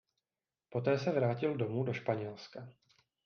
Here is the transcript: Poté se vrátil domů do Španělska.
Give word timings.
Poté 0.69 0.99
se 0.99 1.11
vrátil 1.11 1.57
domů 1.57 1.83
do 1.83 1.93
Španělska. 1.93 2.67